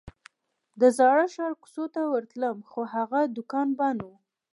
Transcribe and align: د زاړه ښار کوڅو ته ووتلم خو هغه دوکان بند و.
د 0.79 0.81
زاړه 0.97 1.25
ښار 1.33 1.53
کوڅو 1.61 1.83
ته 1.93 2.01
ووتلم 2.05 2.57
خو 2.69 2.81
هغه 2.95 3.19
دوکان 3.37 3.67
بند 3.79 3.99
و. 4.05 4.09